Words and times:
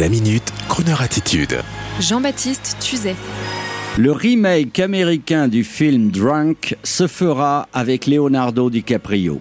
La 0.00 0.08
minute, 0.08 0.52
Kroneur 0.68 1.02
attitude. 1.02 1.60
Jean-Baptiste 2.00 2.78
Tuzet. 2.80 3.14
Le 3.96 4.10
remake 4.10 4.80
américain 4.80 5.46
du 5.46 5.62
film 5.62 6.10
Drunk 6.10 6.76
se 6.82 7.06
fera 7.06 7.68
avec 7.72 8.08
Leonardo 8.08 8.70
DiCaprio. 8.70 9.40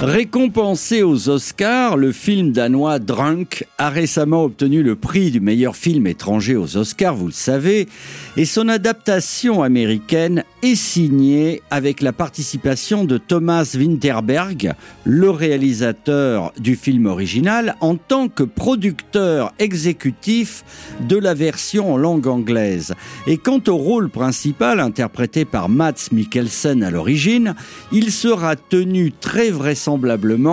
Récompensé 0.00 1.02
aux 1.02 1.28
Oscars, 1.28 1.96
le 1.96 2.12
film 2.12 2.52
danois 2.52 3.00
Drunk 3.00 3.66
a 3.78 3.90
récemment 3.90 4.44
obtenu 4.44 4.84
le 4.84 4.94
prix 4.94 5.32
du 5.32 5.40
meilleur 5.40 5.74
film 5.74 6.06
étranger 6.06 6.54
aux 6.54 6.76
Oscars, 6.76 7.16
vous 7.16 7.26
le 7.26 7.32
savez, 7.32 7.88
et 8.36 8.44
son 8.44 8.68
adaptation 8.68 9.60
américaine 9.60 10.44
est 10.62 10.76
signée 10.76 11.62
avec 11.72 12.00
la 12.00 12.12
participation 12.12 13.04
de 13.04 13.18
Thomas 13.18 13.74
Winterberg, 13.76 14.74
le 15.02 15.30
réalisateur 15.30 16.52
du 16.60 16.76
film 16.76 17.06
original, 17.06 17.74
en 17.80 17.96
tant 17.96 18.28
que 18.28 18.44
producteur 18.44 19.52
exécutif 19.58 20.64
de 21.08 21.16
la 21.16 21.34
version 21.34 21.94
en 21.94 21.96
langue 21.96 22.28
anglaise. 22.28 22.94
Et 23.26 23.36
quant 23.36 23.62
au 23.66 23.76
rôle 23.76 24.10
principal, 24.10 24.78
interprété 24.78 25.44
par 25.44 25.68
Mats 25.68 26.08
Mikkelsen 26.12 26.84
à 26.84 26.92
l'origine, 26.92 27.56
il 27.90 28.12
sera 28.12 28.54
tenu 28.54 29.10
très 29.10 29.50
vraisemblablement 29.50 29.87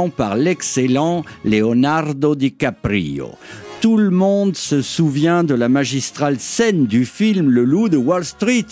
par 0.10 0.36
l'excellent 0.36 1.24
Leonardo 1.44 2.36
DiCaprio. 2.36 3.32
Tout 3.86 3.98
le 3.98 4.10
monde 4.10 4.56
se 4.56 4.82
souvient 4.82 5.44
de 5.44 5.54
la 5.54 5.70
magistrale 5.70 6.40
scène 6.40 6.88
du 6.88 7.06
film 7.06 7.52
Le 7.52 7.64
Loup 7.64 7.88
de 7.88 7.98
Wall 7.98 8.26
Street, 8.26 8.66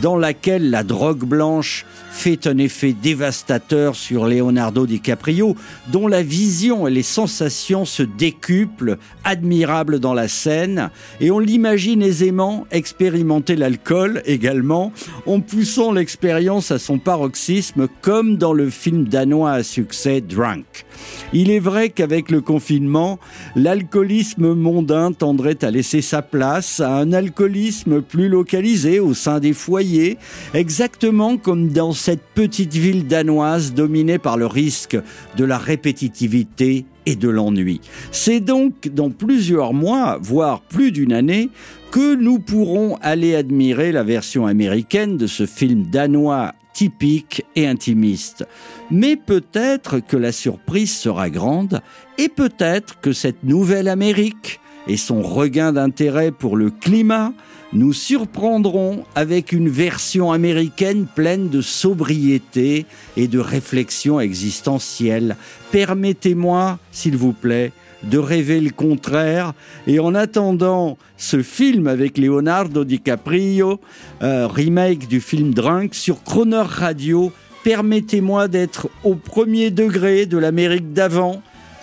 dans 0.00 0.16
laquelle 0.16 0.70
la 0.70 0.84
drogue 0.84 1.24
blanche 1.24 1.84
fait 2.12 2.46
un 2.46 2.58
effet 2.58 2.92
dévastateur 2.92 3.96
sur 3.96 4.26
Leonardo 4.26 4.86
DiCaprio, 4.86 5.56
dont 5.90 6.06
la 6.06 6.22
vision 6.22 6.86
et 6.86 6.92
les 6.92 7.02
sensations 7.02 7.84
se 7.84 8.04
décuplent, 8.04 8.98
admirables 9.24 9.98
dans 9.98 10.14
la 10.14 10.28
scène, 10.28 10.90
et 11.20 11.32
on 11.32 11.40
l'imagine 11.40 12.00
aisément 12.00 12.64
expérimenter 12.70 13.56
l'alcool 13.56 14.22
également, 14.26 14.92
en 15.26 15.40
poussant 15.40 15.90
l'expérience 15.90 16.70
à 16.70 16.78
son 16.78 16.98
paroxysme, 16.98 17.88
comme 18.00 18.36
dans 18.36 18.52
le 18.52 18.70
film 18.70 19.08
danois 19.08 19.52
à 19.52 19.62
succès 19.64 20.20
Drunk. 20.20 20.84
Il 21.32 21.50
est 21.50 21.58
vrai 21.58 21.88
qu'avec 21.88 22.30
le 22.30 22.42
confinement, 22.42 23.18
l'alcoolisme 23.56 24.51
mondain 24.54 25.12
tendrait 25.12 25.64
à 25.64 25.70
laisser 25.70 26.00
sa 26.00 26.22
place 26.22 26.80
à 26.80 26.96
un 26.96 27.12
alcoolisme 27.12 28.02
plus 28.02 28.28
localisé 28.28 29.00
au 29.00 29.14
sein 29.14 29.40
des 29.40 29.52
foyers, 29.52 30.18
exactement 30.54 31.36
comme 31.36 31.68
dans 31.68 31.92
cette 31.92 32.22
petite 32.34 32.74
ville 32.74 33.06
danoise 33.06 33.74
dominée 33.74 34.18
par 34.18 34.36
le 34.36 34.46
risque 34.46 34.98
de 35.36 35.44
la 35.44 35.58
répétitivité 35.58 36.84
et 37.06 37.16
de 37.16 37.28
l'ennui. 37.28 37.80
C'est 38.10 38.40
donc 38.40 38.88
dans 38.88 39.10
plusieurs 39.10 39.72
mois, 39.72 40.18
voire 40.20 40.60
plus 40.60 40.92
d'une 40.92 41.12
année, 41.12 41.50
que 41.90 42.14
nous 42.14 42.38
pourrons 42.38 42.96
aller 43.02 43.34
admirer 43.34 43.92
la 43.92 44.02
version 44.02 44.46
américaine 44.46 45.16
de 45.16 45.26
ce 45.26 45.46
film 45.46 45.86
danois 45.90 46.54
typique 46.72 47.44
et 47.56 47.66
intimiste. 47.66 48.46
Mais 48.90 49.16
peut-être 49.16 50.00
que 50.00 50.16
la 50.16 50.32
surprise 50.32 50.96
sera 50.96 51.30
grande 51.30 51.80
et 52.18 52.28
peut-être 52.28 53.00
que 53.00 53.12
cette 53.12 53.44
nouvelle 53.44 53.88
Amérique 53.88 54.60
et 54.86 54.96
son 54.96 55.22
regain 55.22 55.72
d'intérêt 55.72 56.30
pour 56.30 56.56
le 56.56 56.70
climat 56.70 57.32
nous 57.72 57.92
surprendront 57.92 59.04
avec 59.14 59.52
une 59.52 59.68
version 59.68 60.30
américaine 60.30 61.06
pleine 61.06 61.48
de 61.48 61.62
sobriété 61.62 62.84
et 63.16 63.28
de 63.28 63.38
réflexion 63.38 64.20
existentielle. 64.20 65.36
Permettez-moi, 65.70 66.78
s'il 66.90 67.16
vous 67.16 67.32
plaît, 67.32 67.72
de 68.04 68.18
rêver 68.18 68.60
le 68.60 68.70
contraire. 68.70 69.52
Et 69.86 70.00
en 70.00 70.14
attendant 70.14 70.98
ce 71.16 71.42
film 71.42 71.86
avec 71.86 72.18
Leonardo 72.18 72.84
DiCaprio, 72.84 73.80
euh, 74.22 74.46
remake 74.46 75.08
du 75.08 75.20
film 75.20 75.54
Drunk 75.54 75.94
sur 75.94 76.22
Croner 76.22 76.64
Radio, 76.64 77.32
permettez-moi 77.64 78.48
d'être 78.48 78.88
au 79.04 79.14
premier 79.14 79.70
degré 79.70 80.26
de 80.26 80.38
l'Amérique 80.38 80.92
d'avant 80.92 81.42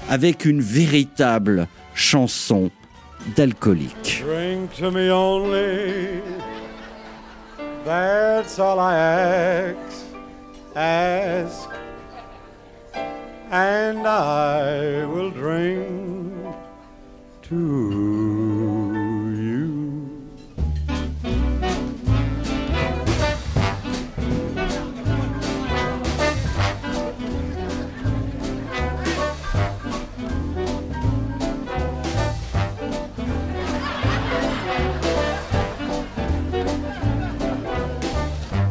avec 0.09 0.45
une 0.45 0.61
véritable 0.61 1.67
chanson 1.93 2.71
d'alcoolique. 3.35 4.23
Drink 4.25 4.71
to 4.79 4.91
me 4.91 5.11
only, 5.11 6.21
that's 7.85 8.59
all 8.59 8.79
I 8.79 8.95
ask. 8.95 9.99
ask 10.75 11.69
and 13.51 14.07
I 14.07 15.05
will 15.05 15.31
drink 15.31 15.98
to 17.49 17.55
you. 19.35 19.69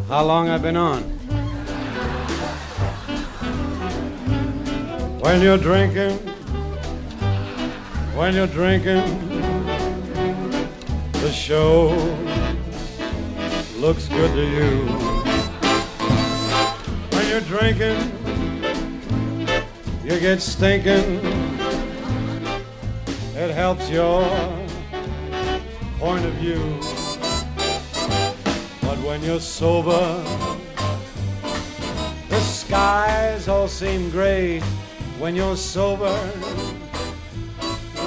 How 0.07 0.25
long 0.25 0.49
I've 0.49 0.63
been 0.63 0.77
on? 0.77 1.03
When 5.21 5.43
you're 5.43 5.59
drinking, 5.59 6.28
when 8.19 8.35
you're 8.35 8.49
drinking, 8.49 9.05
the 11.13 11.31
show 11.31 11.91
looks 13.77 14.09
good 14.09 14.35
to 14.35 14.45
you. 14.45 14.81
When 17.13 17.29
you're 17.29 17.47
drinking, 17.47 17.97
you 20.03 20.19
get 20.19 20.43
stinking. 20.43 21.21
It 23.37 23.53
helps 23.53 23.89
your 23.89 24.25
point 26.01 26.25
of 26.25 26.35
view. 26.43 26.59
But 28.83 28.99
when 29.07 29.23
you're 29.23 29.39
sober, 29.39 30.25
the 32.29 32.41
skies 32.41 33.47
all 33.47 33.69
seem 33.69 34.11
gray 34.11 34.59
when 35.21 35.37
you're 35.37 35.57
sober. 35.57 36.88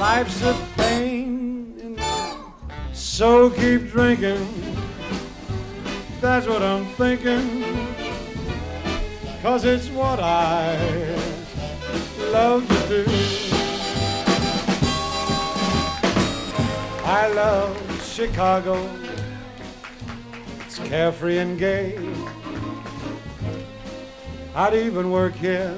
Life's 0.01 0.41
a 0.41 0.57
pain, 0.77 1.95
so 2.91 3.51
keep 3.51 3.91
drinking. 3.91 4.47
That's 6.19 6.47
what 6.47 6.63
I'm 6.63 6.87
thinking, 6.95 7.63
cause 9.43 9.63
it's 9.63 9.89
what 9.89 10.19
I 10.19 10.75
love 12.31 12.67
to 12.67 12.87
do. 12.87 13.05
I 17.05 17.31
love 17.35 18.03
Chicago, 18.03 18.89
it's 20.61 20.79
carefree 20.79 21.37
and 21.37 21.59
gay. 21.59 21.99
I'd 24.55 24.73
even 24.73 25.11
work 25.11 25.35
here 25.35 25.77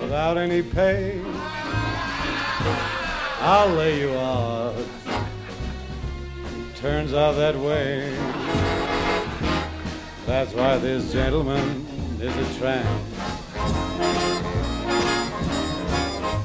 without 0.00 0.38
any 0.38 0.62
pay. 0.62 1.20
I'll 3.40 3.70
lay 3.70 4.00
you 4.00 4.12
out. 4.14 4.76
Turns 6.76 7.14
out 7.14 7.32
that 7.32 7.56
way. 7.56 8.14
That's 10.26 10.52
why 10.52 10.78
this 10.78 11.12
gentleman 11.12 11.86
is 12.20 12.36
a 12.36 12.58
tramp. 12.58 12.86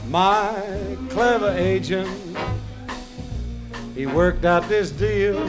My 0.07 0.97
clever 1.09 1.51
agent, 1.57 2.09
he 3.93 4.05
worked 4.05 4.45
out 4.45 4.67
this 4.69 4.91
deal. 4.91 5.45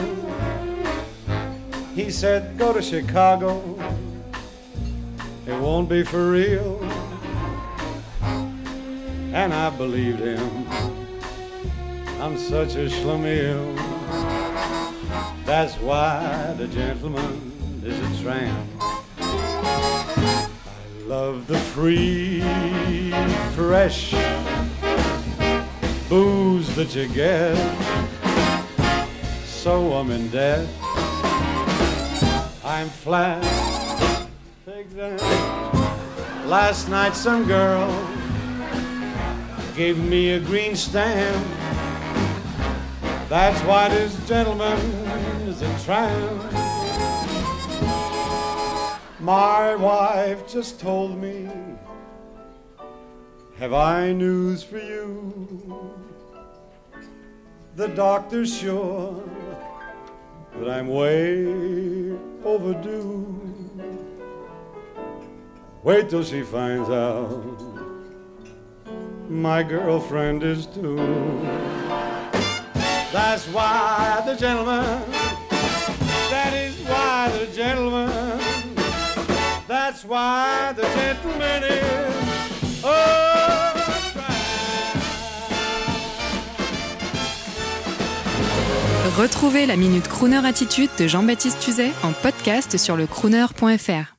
He 1.95 2.11
said, 2.11 2.57
Go 2.57 2.73
to 2.73 2.81
Chicago, 2.81 3.61
it 5.45 5.59
won't 5.59 5.89
be 5.89 6.03
for 6.03 6.31
real 6.31 6.83
and 9.37 9.53
I 9.53 9.69
believed 9.69 10.19
him. 10.19 10.96
I'm 12.19 12.35
such 12.37 12.75
a 12.75 12.87
schlemiel. 12.89 13.75
That's 15.45 15.75
why 15.75 16.55
the 16.57 16.67
gentleman 16.67 17.81
is 17.83 17.97
a 17.99 18.23
tramp. 18.23 18.67
I 19.19 20.49
love 21.05 21.45
the 21.45 21.57
free, 21.57 22.41
fresh 23.53 24.13
booze 26.09 26.75
that 26.75 26.95
you 26.95 27.07
get. 27.09 27.55
So 29.45 29.93
I'm 29.93 30.09
in 30.09 30.29
debt. 30.29 30.67
I'm 32.63 32.89
flat. 32.89 33.43
Take 34.65 34.89
that. 34.95 35.21
Last 36.47 36.89
night, 36.89 37.15
some 37.15 37.47
girl 37.47 37.87
gave 39.75 39.97
me 39.99 40.31
a 40.31 40.39
green 40.39 40.75
stamp. 40.75 41.45
That's 43.29 43.59
why 43.63 43.89
this 43.89 44.15
gentleman 44.25 44.79
is 45.47 45.61
a 45.61 45.79
tramp. 45.83 46.53
My 49.19 49.75
wife 49.75 50.47
just 50.47 50.79
told 50.79 51.17
me, 51.21 51.49
Have 53.57 53.73
I 53.73 54.13
news 54.13 54.63
for 54.63 54.77
you? 54.77 55.93
The 57.75 57.89
doctor's 57.89 58.57
sure 58.57 59.21
that 60.55 60.69
I'm 60.69 60.87
way 60.87 61.45
overdue. 62.45 63.43
Wait 65.83 66.09
till 66.09 66.23
she 66.23 66.43
finds 66.43 66.89
out 66.89 67.67
my 69.29 69.61
girlfriend 69.61 70.43
is 70.43 70.65
too. 70.65 70.95
That's 73.13 73.47
why 73.47 74.21
the 74.25 74.35
gentleman, 74.35 74.83
that 76.29 76.53
is 76.53 76.75
why 76.85 77.31
the 77.39 77.47
gentleman, 77.55 78.39
that's 79.67 80.03
why 80.03 80.73
the 80.75 80.83
gentleman 80.95 81.63
is. 81.63 82.83
Oh, 82.83 83.17
Retrouvez 89.17 89.65
la 89.65 89.77
Minute 89.77 90.07
Crooner 90.07 90.45
Attitude 90.45 90.91
de 90.99 91.07
Jean-Baptiste 91.07 91.59
Tuzet 91.59 91.91
en 92.03 92.11
podcast 92.11 92.77
sur 92.77 92.95
le 92.95 93.07
crooner.fr. 93.07 94.16